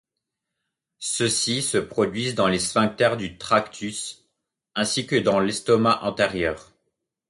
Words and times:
Ceux-ci 0.97 1.61
se 1.61 1.77
produisent 1.77 2.33
dans 2.33 2.47
les 2.47 2.57
sphincters 2.57 3.17
du 3.17 3.37
tractus, 3.37 4.27
ainsi 4.73 5.05
que 5.05 5.15
dans 5.15 5.39
l'estomac 5.39 5.99
antérieur. 6.01 6.71